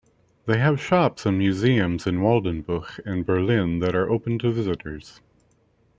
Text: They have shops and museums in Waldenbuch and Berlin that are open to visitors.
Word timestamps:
They 0.47 0.57
have 0.57 0.81
shops 0.81 1.27
and 1.27 1.37
museums 1.37 2.07
in 2.07 2.21
Waldenbuch 2.21 2.99
and 3.05 3.23
Berlin 3.23 3.77
that 3.81 3.93
are 3.95 4.09
open 4.09 4.39
to 4.39 4.49
visitors. 4.51 5.21